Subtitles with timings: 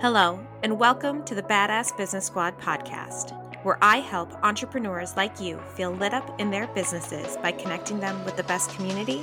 [0.00, 5.60] Hello, and welcome to the Badass Business Squad podcast, where I help entrepreneurs like you
[5.74, 9.22] feel lit up in their businesses by connecting them with the best community,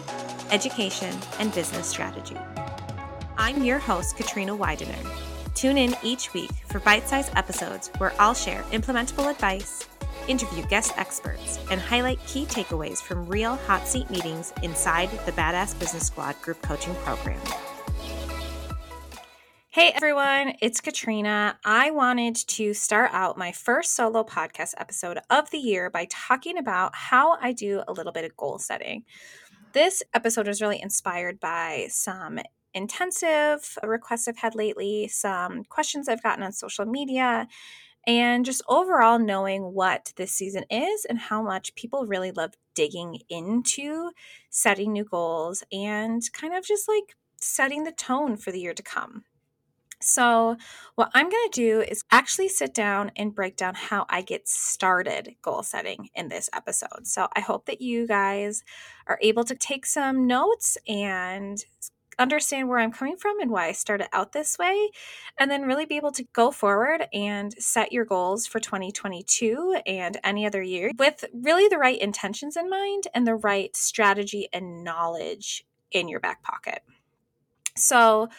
[0.52, 2.38] education, and business strategy.
[3.40, 4.94] I'm your host, Katrina Widener.
[5.55, 9.88] Tune in each week for bite sized episodes where I'll share implementable advice,
[10.28, 15.80] interview guest experts, and highlight key takeaways from real hot seat meetings inside the Badass
[15.80, 17.41] Business Squad group coaching program.
[19.78, 21.60] Hey everyone, it's Katrina.
[21.64, 26.57] I wanted to start out my first solo podcast episode of the year by talking
[26.57, 29.04] about how I do a little bit of goal setting.
[29.74, 32.39] This episode was really inspired by some
[32.73, 37.48] intensive requests I've had lately, some questions I've gotten on social media,
[38.08, 43.20] and just overall knowing what this season is and how much people really love digging
[43.30, 44.09] into
[44.50, 48.81] setting new goals and kind of just like setting the tone for the year to
[48.81, 49.23] come.
[50.00, 50.58] So,
[50.95, 54.48] what I'm going to do is actually sit down and break down how I get
[54.48, 57.08] started goal setting in this episode.
[57.08, 58.64] So, I hope that you guys
[59.08, 61.64] are able to take some notes and
[62.20, 64.90] understand where I'm coming from and why I started out this way,
[65.40, 70.18] and then really be able to go forward and set your goals for 2022 and
[70.23, 74.84] any other year with really the right intentions in mind and the right strategy and
[74.84, 76.81] knowledge in your back pocket.
[77.75, 78.30] So,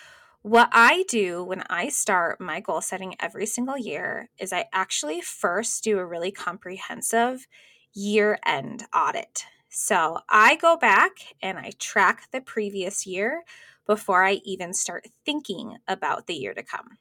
[0.43, 5.21] what I do when I start my goal setting every single year is I actually
[5.21, 7.47] first do a really comprehensive
[7.93, 9.45] year end audit.
[9.69, 13.43] So I go back and I track the previous year
[13.87, 16.99] before I even start thinking about the year to come.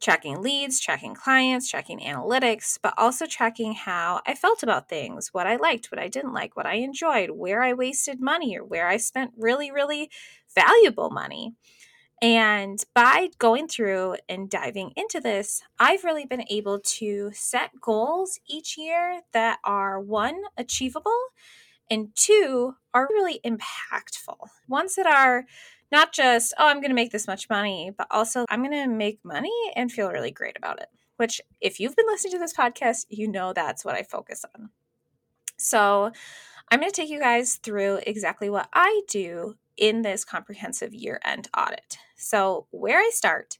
[0.00, 5.48] Tracking leads, tracking clients, tracking analytics, but also tracking how I felt about things, what
[5.48, 8.86] I liked, what I didn't like, what I enjoyed, where I wasted money, or where
[8.86, 10.08] I spent really, really
[10.54, 11.54] valuable money.
[12.20, 18.40] And by going through and diving into this, I've really been able to set goals
[18.48, 21.16] each year that are one, achievable,
[21.88, 24.36] and two, are really impactful.
[24.68, 25.44] Ones that are
[25.92, 28.88] not just, oh, I'm going to make this much money, but also I'm going to
[28.88, 30.88] make money and feel really great about it.
[31.16, 34.70] Which, if you've been listening to this podcast, you know that's what I focus on.
[35.56, 36.12] So,
[36.70, 41.20] I'm going to take you guys through exactly what I do in this comprehensive year
[41.24, 41.98] end audit.
[42.16, 43.58] So, where I start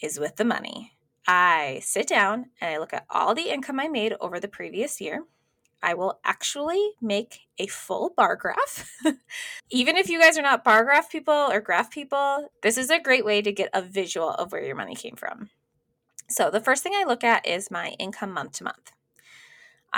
[0.00, 0.92] is with the money.
[1.26, 5.00] I sit down and I look at all the income I made over the previous
[5.00, 5.24] year.
[5.82, 8.90] I will actually make a full bar graph.
[9.70, 13.00] Even if you guys are not bar graph people or graph people, this is a
[13.00, 15.50] great way to get a visual of where your money came from.
[16.28, 18.92] So, the first thing I look at is my income month to month.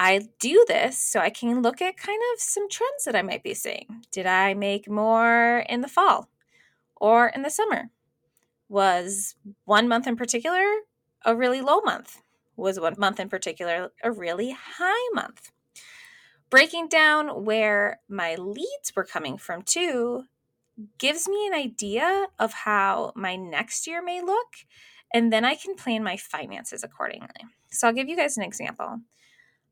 [0.01, 3.43] I do this so I can look at kind of some trends that I might
[3.43, 4.05] be seeing.
[4.13, 6.29] Did I make more in the fall
[6.95, 7.91] or in the summer?
[8.69, 10.63] Was one month in particular
[11.25, 12.23] a really low month?
[12.57, 15.51] Was one month in particular a really high month?
[16.49, 20.27] Breaking down where my leads were coming from too
[20.99, 24.55] gives me an idea of how my next year may look,
[25.13, 27.47] and then I can plan my finances accordingly.
[27.73, 29.01] So I'll give you guys an example.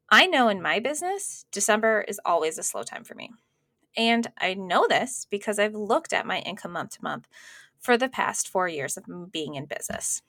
[0.09, 3.31] I know in my business, December is always a slow time for me.
[3.97, 7.27] And I know this because I've looked at my income month to month
[7.79, 10.23] for the past four years of being in business.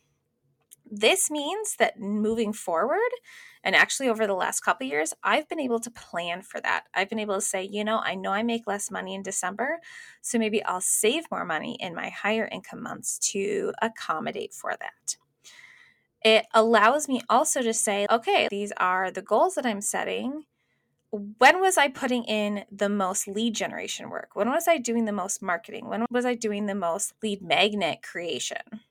[0.90, 3.00] This means that moving forward,
[3.62, 6.86] and actually over the last couple years, I've been able to plan for that.
[6.94, 9.80] I've been able to say, you know, I know I make less money in December,
[10.22, 15.18] so maybe I'll save more money in my higher income months to accommodate for that
[16.24, 20.46] it allows me also to say, okay, these are the goals that I'm setting.
[21.12, 24.32] When was I putting in the most lead generation work?
[24.34, 25.88] When was I doing the most marketing?
[25.88, 28.82] When was I doing the most lead magnet creation?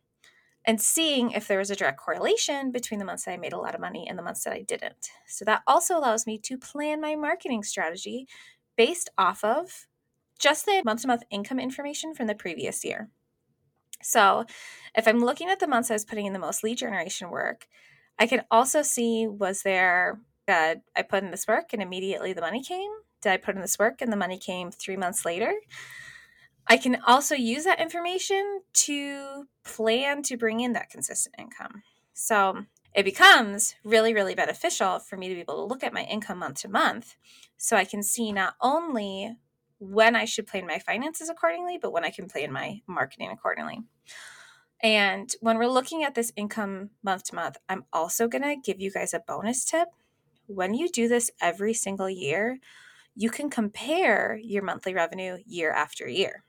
[0.64, 3.58] And seeing if there was a direct correlation between the months that I made a
[3.58, 5.10] lot of money and the months that I didn't.
[5.28, 8.26] So that also allows me to plan my marketing strategy
[8.76, 9.86] based off of
[10.38, 13.10] just the month to month income information from the previous year.
[14.02, 14.44] So
[14.94, 17.66] if I'm looking at the months I was putting in the most lead generation work,
[18.18, 22.40] I can also see was there, uh, I put in this work and immediately the
[22.40, 22.90] money came?
[23.22, 25.52] Did I put in this work and the money came three months later?
[26.68, 31.82] I can also use that information to plan to bring in that consistent income.
[32.12, 32.64] So
[32.94, 36.38] it becomes really, really beneficial for me to be able to look at my income
[36.38, 37.14] month to month
[37.56, 39.36] so I can see not only
[39.78, 43.80] when I should plan my finances accordingly, but when I can plan my marketing accordingly.
[44.82, 48.80] And when we're looking at this income month to month, I'm also going to give
[48.80, 49.88] you guys a bonus tip.
[50.46, 52.58] When you do this every single year,
[53.14, 56.44] you can compare your monthly revenue year after year.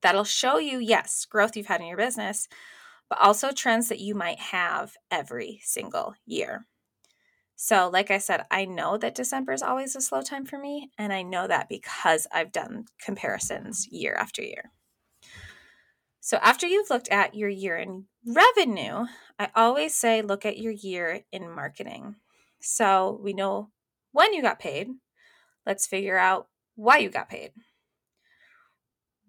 [0.00, 2.48] That'll show you, yes, growth you've had in your business,
[3.08, 6.66] but also trends that you might have every single year.
[7.56, 10.90] So, like I said, I know that December is always a slow time for me,
[10.98, 14.72] and I know that because I've done comparisons year after year.
[16.20, 19.06] So, after you've looked at your year in revenue,
[19.38, 22.16] I always say look at your year in marketing.
[22.60, 23.70] So, we know
[24.10, 24.88] when you got paid.
[25.64, 27.52] Let's figure out why you got paid.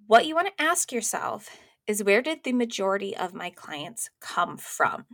[0.07, 1.49] What you want to ask yourself
[1.87, 5.05] is where did the majority of my clients come from?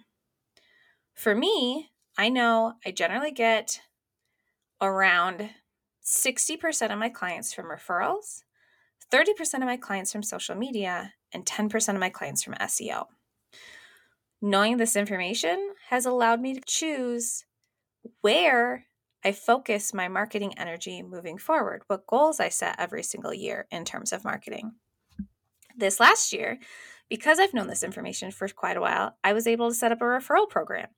[1.14, 1.90] For me,
[2.22, 3.82] I know I generally get
[4.80, 5.50] around
[6.06, 8.44] 60% of my clients from referrals,
[9.12, 13.06] 30% of my clients from social media, and 10% of my clients from SEO.
[14.40, 17.46] Knowing this information has allowed me to choose
[18.22, 18.86] where
[19.26, 23.84] I focus my marketing energy moving forward, what goals I set every single year in
[23.84, 24.74] terms of marketing.
[25.76, 26.60] This last year,
[27.10, 30.02] because I've known this information for quite a while, I was able to set up
[30.02, 30.90] a referral program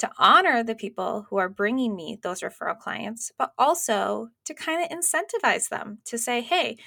[0.00, 4.82] to honor the people who are bringing me those referral clients, but also to kind
[4.82, 6.78] of incentivize them to say, hey,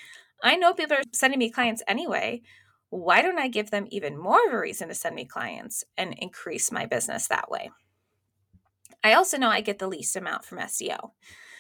[0.43, 2.41] I know people are sending me clients anyway.
[2.89, 6.15] Why don't I give them even more of a reason to send me clients and
[6.17, 7.69] increase my business that way?
[9.03, 11.11] I also know I get the least amount from SEO.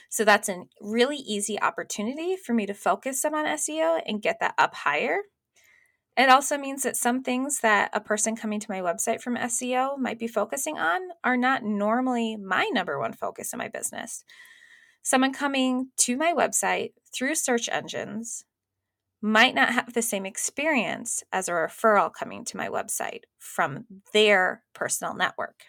[0.09, 4.39] So that's a really easy opportunity for me to focus some on SEO and get
[4.39, 5.19] that up higher
[6.15, 9.97] it also means that some things that a person coming to my website from SEO
[9.97, 14.23] might be focusing on are not normally my number one focus in my business.
[15.01, 18.45] Someone coming to my website through search engines
[19.21, 24.63] might not have the same experience as a referral coming to my website from their
[24.73, 25.63] personal network.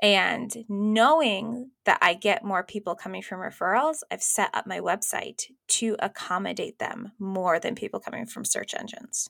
[0.00, 5.46] And knowing that I get more people coming from referrals, I've set up my website
[5.68, 9.28] to accommodate them more than people coming from search engines.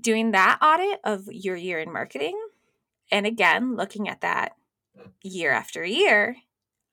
[0.00, 2.38] Doing that audit of your year in marketing,
[3.10, 4.56] and again, looking at that
[5.22, 6.36] year after year,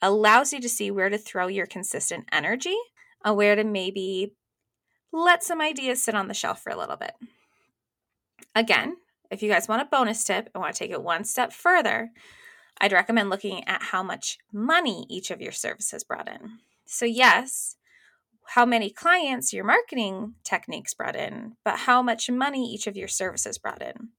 [0.02, 2.78] allows you to see where to throw your consistent energy
[3.24, 4.34] and where to maybe
[5.14, 7.14] let some ideas sit on the shelf for a little bit.
[8.56, 8.98] Again,
[9.30, 12.12] if you guys want a bonus tip and want to take it one step further,
[12.80, 16.60] I'd recommend looking at how much money each of your services brought in.
[16.86, 17.78] So, yes,
[18.56, 23.08] how many clients your marketing techniques brought in, but how much money each of your
[23.08, 24.10] services brought in.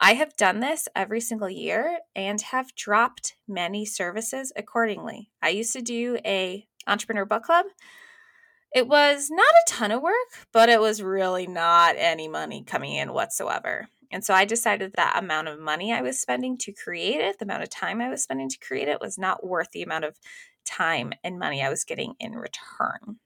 [0.00, 5.30] I have done this every single year and have dropped many services accordingly.
[5.40, 7.66] I used to do a entrepreneur book club.
[8.74, 10.14] It was not a ton of work,
[10.52, 13.86] but it was really not any money coming in whatsoever.
[14.10, 17.44] And so I decided that amount of money I was spending to create it, the
[17.44, 20.18] amount of time I was spending to create it, was not worth the amount of
[20.64, 23.20] time and money I was getting in return.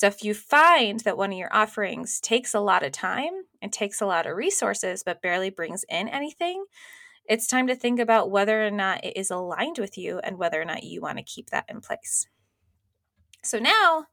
[0.00, 3.70] So if you find that one of your offerings takes a lot of time and
[3.70, 6.64] takes a lot of resources, but barely brings in anything,
[7.26, 10.58] it's time to think about whether or not it is aligned with you and whether
[10.58, 12.26] or not you want to keep that in place.
[13.42, 14.06] So now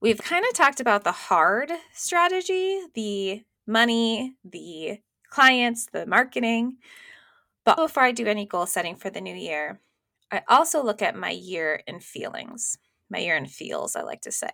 [0.00, 6.78] we've kind of talked about the hard strategy, the money, the clients, the marketing.
[7.66, 9.78] But before I do any goal setting for the new year,
[10.32, 12.78] I also look at my year in feelings
[13.10, 14.50] my urine feels, I like to say.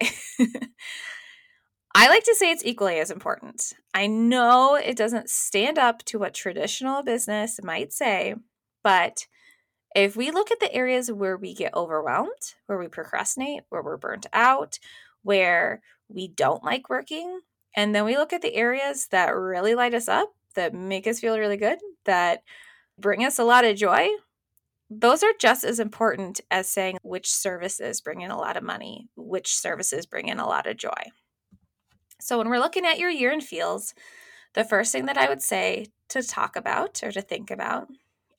[1.96, 3.72] I like to say it's equally as important.
[3.94, 8.34] I know it doesn't stand up to what traditional business might say,
[8.82, 9.26] but
[9.94, 13.96] if we look at the areas where we get overwhelmed, where we procrastinate, where we're
[13.96, 14.80] burnt out,
[15.22, 17.40] where we don't like working,
[17.76, 21.20] and then we look at the areas that really light us up, that make us
[21.20, 22.42] feel really good, that
[22.98, 24.08] bring us a lot of joy,
[24.90, 29.08] those are just as important as saying which services bring in a lot of money,
[29.16, 31.10] which services bring in a lot of joy.
[32.20, 33.94] So, when we're looking at your year in feels,
[34.54, 37.88] the first thing that I would say to talk about or to think about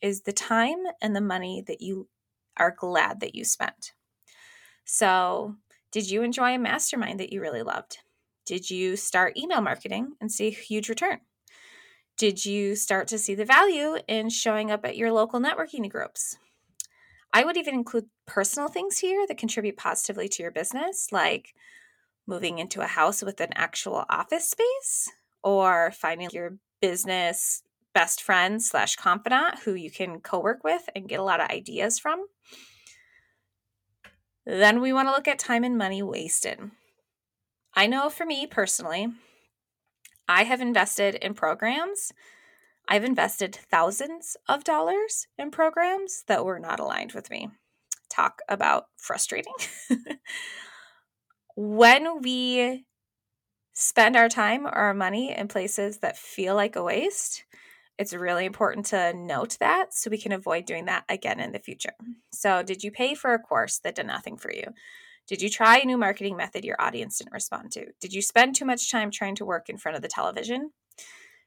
[0.02, 2.08] is the time and the money that you
[2.58, 3.94] are glad that you spent.
[4.86, 5.56] So,
[5.92, 8.00] did you enjoy a mastermind that you really loved?
[8.46, 11.22] Did you start email marketing and see a huge return?
[12.18, 16.38] Did you start to see the value in showing up at your local networking groups?
[17.34, 21.54] I would even include personal things here that contribute positively to your business, like
[22.26, 25.12] moving into a house with an actual office space
[25.44, 31.20] or finding your business best friend slash confidant who you can co-work with and get
[31.20, 32.28] a lot of ideas from.
[34.46, 36.72] Then we want to look at time and money wasted.
[37.74, 39.10] I know for me personally,
[40.28, 42.12] I have invested in programs.
[42.88, 47.50] I've invested thousands of dollars in programs that were not aligned with me.
[48.10, 49.54] Talk about frustrating.
[51.56, 52.86] when we
[53.74, 57.46] spend our time or our money in places that feel like a waste,
[58.00, 61.60] It's really important to note that so we can avoid doing that again in the
[61.60, 61.94] future.
[62.34, 64.74] So, did you pay for a course that did nothing for you?
[65.28, 67.88] Did you try a new marketing method your audience didn't respond to?
[68.00, 70.72] Did you spend too much time trying to work in front of the television?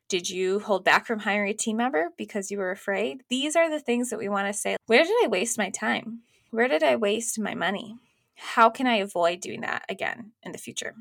[0.09, 3.23] Did you hold back from hiring a team member because you were afraid?
[3.29, 4.77] These are the things that we want to say.
[4.87, 6.23] Where did I waste my time?
[6.51, 7.97] Where did I waste my money?
[8.35, 10.95] How can I avoid doing that again in the future?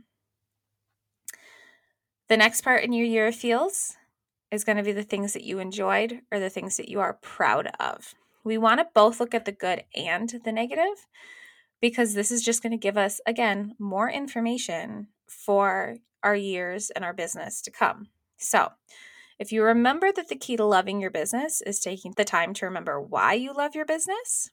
[2.27, 3.95] The next part in your year of feels
[4.51, 7.13] is going to be the things that you enjoyed or the things that you are
[7.21, 8.13] proud of.
[8.43, 11.07] We want to both look at the good and the negative
[11.81, 17.05] because this is just going to give us, again, more information for our years and
[17.05, 18.07] our business to come.
[18.37, 18.69] So,
[19.39, 22.65] if you remember that the key to loving your business is taking the time to
[22.65, 24.49] remember why you love your business,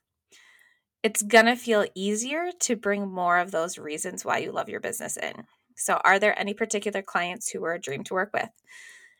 [1.01, 4.79] it's going to feel easier to bring more of those reasons why you love your
[4.79, 5.45] business in.
[5.75, 8.49] So, are there any particular clients who were a dream to work with?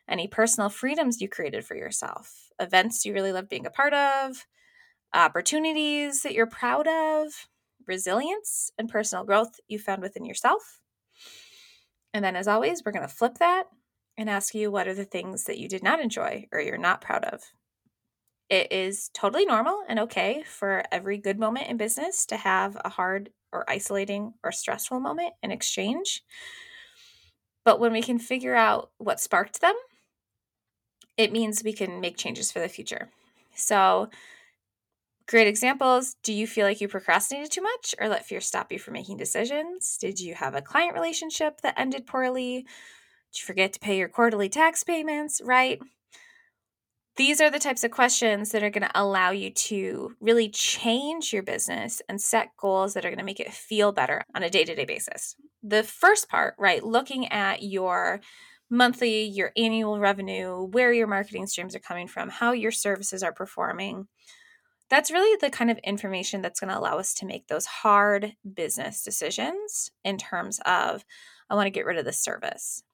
[0.08, 2.50] Any personal freedoms you created for yourself?
[2.60, 4.46] Events you really love being a part of?
[5.12, 7.48] Opportunities that you're proud of?
[7.86, 10.80] Resilience and personal growth you found within yourself?
[12.12, 13.64] And then, as always, we're going to flip that
[14.16, 17.00] and ask you what are the things that you did not enjoy or you're not
[17.00, 17.42] proud of.
[18.48, 22.88] It is totally normal and okay for every good moment in business to have a
[22.88, 26.22] hard or isolating or stressful moment in exchange.
[27.64, 29.74] But when we can figure out what sparked them,
[31.16, 33.10] it means we can make changes for the future.
[33.54, 34.10] So,
[35.26, 36.16] great examples.
[36.22, 39.16] Do you feel like you procrastinated too much or let fear stop you from making
[39.16, 39.98] decisions?
[40.00, 42.66] Did you have a client relationship that ended poorly?
[43.32, 45.80] Did you forget to pay your quarterly tax payments, right?
[47.16, 51.32] These are the types of questions that are going to allow you to really change
[51.32, 54.50] your business and set goals that are going to make it feel better on a
[54.50, 55.34] day to day basis.
[55.62, 58.20] The first part, right, looking at your
[58.68, 63.32] monthly, your annual revenue, where your marketing streams are coming from, how your services are
[63.32, 64.08] performing.
[64.88, 68.34] That's really the kind of information that's going to allow us to make those hard
[68.54, 71.04] business decisions in terms of,
[71.50, 72.84] I want to get rid of this service.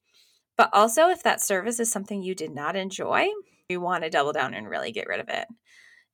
[0.56, 3.28] But also, if that service is something you did not enjoy,
[3.68, 5.46] you want to double down and really get rid of it.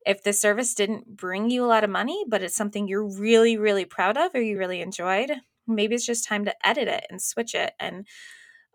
[0.07, 3.57] If the service didn't bring you a lot of money, but it's something you're really,
[3.57, 5.33] really proud of or you really enjoyed,
[5.67, 8.07] maybe it's just time to edit it and switch it and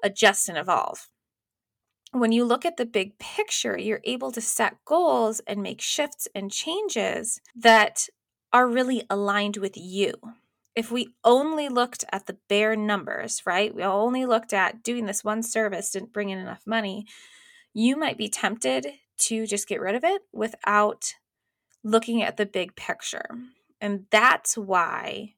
[0.03, 1.09] adjust and evolve.
[2.13, 6.27] When you look at the big picture, you're able to set goals and make shifts
[6.35, 8.07] and changes that
[8.53, 10.13] are really aligned with you.
[10.75, 13.73] If we only looked at the bare numbers, right?
[13.73, 17.07] We only looked at doing this one service didn't bring in enough money,
[17.73, 21.15] you might be tempted to just get rid of it without
[21.83, 23.25] looking at the big picture.
[23.81, 25.33] And that's why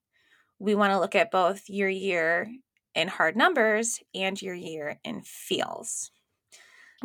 [0.60, 2.50] we want to look at both your year
[2.94, 6.12] in hard numbers and your year in feels.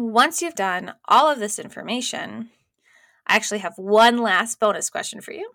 [0.01, 2.49] Once you've done all of this information,
[3.27, 5.51] I actually have one last bonus question for you,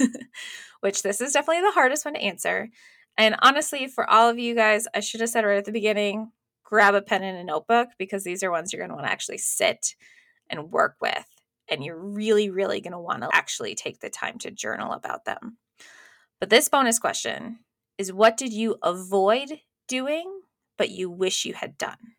[0.80, 2.70] which this is definitely the hardest one to answer.
[3.18, 6.32] And honestly, for all of you guys, I should have said right at the beginning
[6.64, 9.12] grab a pen and a notebook because these are ones you're going to want to
[9.12, 9.94] actually sit
[10.48, 11.26] and work with.
[11.68, 15.26] And you're really, really going to want to actually take the time to journal about
[15.26, 15.58] them.
[16.40, 17.58] But this bonus question
[17.98, 20.40] is what did you avoid doing,
[20.78, 22.15] but you wish you had done?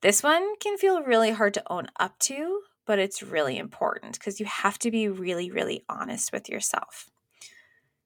[0.00, 4.38] This one can feel really hard to own up to, but it's really important because
[4.38, 7.10] you have to be really, really honest with yourself.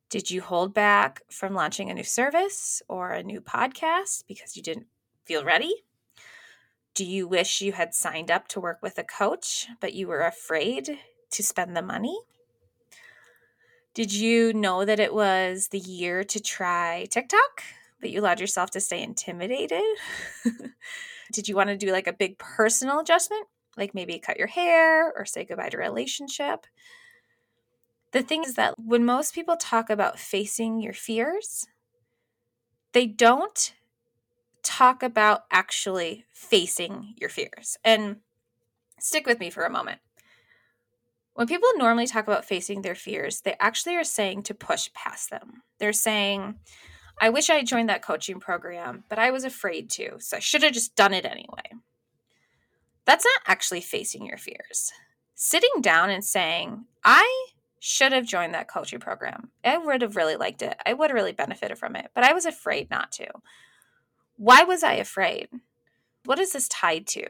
[0.09, 4.63] Did you hold back from launching a new service or a new podcast because you
[4.63, 4.87] didn't
[5.25, 5.85] feel ready?
[6.95, 10.21] Do you wish you had signed up to work with a coach, but you were
[10.21, 10.99] afraid
[11.31, 12.19] to spend the money?
[13.95, 17.63] Did you know that it was the year to try TikTok,
[18.03, 19.81] but you allowed yourself to stay intimidated?
[21.33, 23.47] Did you want to do like a big personal adjustment,
[23.79, 26.67] like maybe cut your hair or say goodbye to a relationship?
[28.11, 31.67] The thing is that when most people talk about facing your fears,
[32.93, 33.73] they don't
[34.63, 37.79] talk about actually facing your fears.
[37.83, 38.17] And
[38.99, 40.01] stick with me for a moment.
[41.35, 45.31] When people normally talk about facing their fears, they actually are saying to push past
[45.31, 45.63] them.
[45.79, 46.57] They're saying,
[47.21, 50.41] I wish I had joined that coaching program, but I was afraid to, so I
[50.41, 51.73] should have just done it anyway.
[53.05, 54.93] That's not actually facing your fears.
[55.35, 57.49] Sitting down and saying, I
[57.81, 59.51] should have joined that coaching program.
[59.65, 60.77] I would have really liked it.
[60.87, 63.27] I would have really benefited from it, but I was afraid not to.
[64.37, 65.49] Why was I afraid?
[66.25, 67.27] What is this tied to?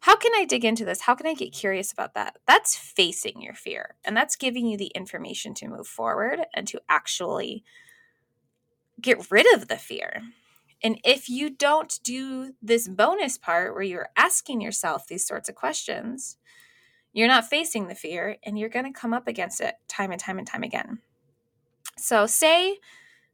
[0.00, 1.02] How can I dig into this?
[1.02, 2.36] How can I get curious about that?
[2.46, 6.80] That's facing your fear, and that's giving you the information to move forward and to
[6.88, 7.64] actually
[9.00, 10.22] get rid of the fear.
[10.82, 15.54] And if you don't do this bonus part where you're asking yourself these sorts of
[15.54, 16.36] questions,
[17.12, 20.20] you're not facing the fear and you're going to come up against it time and
[20.20, 20.98] time and time again.
[21.96, 22.78] So, say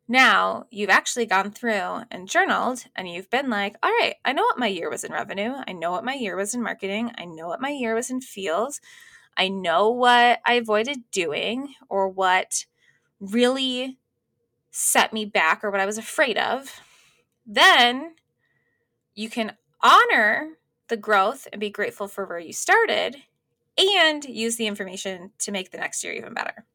[0.06, 4.42] now you've actually gone through and journaled and you've been like, all right, I know
[4.42, 5.54] what my year was in revenue.
[5.66, 7.10] I know what my year was in marketing.
[7.16, 8.80] I know what my year was in fields.
[9.36, 12.66] I know what I avoided doing or what
[13.18, 13.98] really
[14.76, 16.80] set me back or what I was afraid of.
[17.46, 18.16] Then
[19.14, 20.54] you can honor
[20.88, 23.18] the growth and be grateful for where you started
[23.78, 26.66] and use the information to make the next year even better.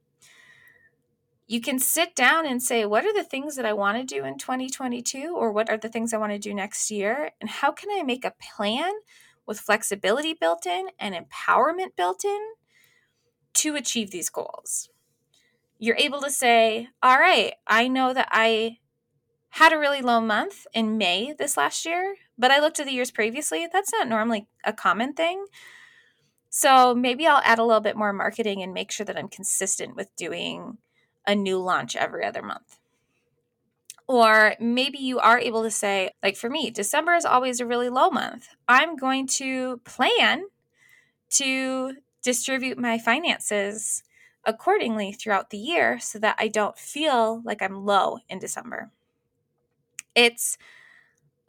[1.46, 4.24] You can sit down and say, What are the things that I want to do
[4.24, 5.36] in 2022?
[5.36, 7.32] Or what are the things I want to do next year?
[7.42, 8.94] And how can I make a plan
[9.46, 12.40] with flexibility built in and empowerment built in
[13.56, 14.88] to achieve these goals?
[15.80, 18.78] You're able to say, All right, I know that I
[19.54, 22.94] had a really low month in May this last year, but I looked at the
[22.94, 23.68] years previously.
[23.72, 25.46] That's not normally a common thing.
[26.50, 29.96] So maybe I'll add a little bit more marketing and make sure that I'm consistent
[29.96, 30.78] with doing
[31.26, 32.78] a new launch every other month.
[34.08, 37.90] Or maybe you are able to say, like for me, December is always a really
[37.90, 38.48] low month.
[38.68, 40.46] I'm going to plan
[41.32, 41.94] to
[42.24, 44.04] distribute my finances
[44.46, 48.92] accordingly throughout the year so that I don't feel like I'm low in December.
[50.16, 50.58] It's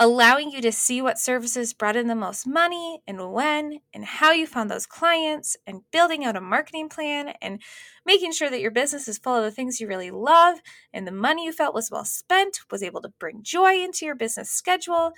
[0.01, 4.33] allowing you to see what services brought in the most money and when and how
[4.33, 7.61] you found those clients and building out a marketing plan and
[8.07, 11.13] making sure that your business is full of the things you really love and the
[11.13, 15.13] money you felt was well spent was able to bring joy into your business schedule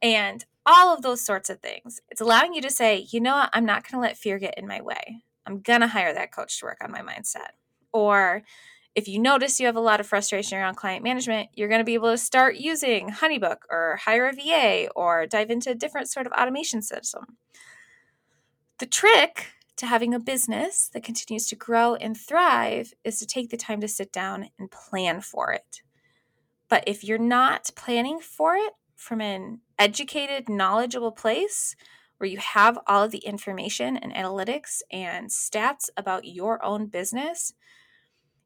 [0.00, 2.00] and all of those sorts of things.
[2.08, 4.56] It's allowing you to say, you know what, I'm not going to let fear get
[4.56, 5.24] in my way.
[5.48, 7.52] I'm going to hire that coach to work on my mindset.
[7.92, 8.42] Or
[8.94, 11.84] if you notice you have a lot of frustration around client management, you're going to
[11.84, 16.10] be able to start using Honeybook or hire a VA or dive into a different
[16.10, 17.38] sort of automation system.
[18.78, 23.48] The trick to having a business that continues to grow and thrive is to take
[23.48, 25.80] the time to sit down and plan for it.
[26.68, 31.74] But if you're not planning for it from an educated, knowledgeable place
[32.18, 37.54] where you have all of the information and analytics and stats about your own business,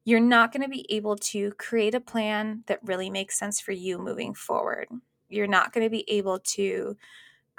[0.04, 3.72] you're not going to be able to create a plan that really makes sense for
[3.72, 4.88] you moving forward.
[5.28, 6.96] You're not going to be able to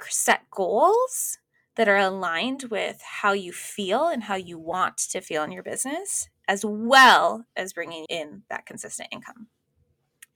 [0.08, 1.38] set goals
[1.76, 5.62] that are aligned with how you feel and how you want to feel in your
[5.62, 9.48] business, as well as bringing in that consistent income.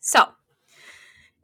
[0.01, 0.27] So,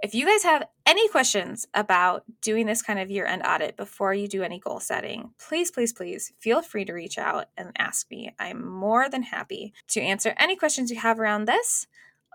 [0.04, 4.12] if you guys have any questions about doing this kind of year end audit before
[4.12, 8.10] you do any goal setting, please, please, please feel free to reach out and ask
[8.10, 8.34] me.
[8.38, 11.86] I'm more than happy to answer any questions you have around this.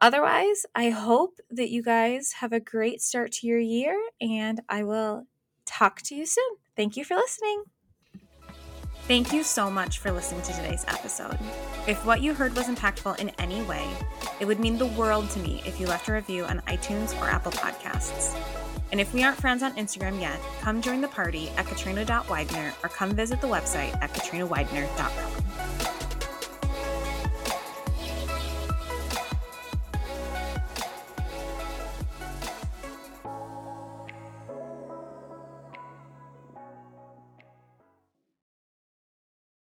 [0.01, 4.83] Otherwise, I hope that you guys have a great start to your year and I
[4.83, 5.27] will
[5.67, 6.55] talk to you soon.
[6.75, 7.65] Thank you for listening.
[9.09, 11.35] Thank you so much for listening to today's episode.
[11.87, 13.83] If what you heard was impactful in any way,
[14.39, 17.25] it would mean the world to me if you left a review on iTunes or
[17.25, 18.39] Apple Podcasts.
[18.91, 22.89] And if we aren't friends on Instagram yet, come join the party at katrina.widener or
[22.89, 25.48] come visit the website at katrinawidener.com.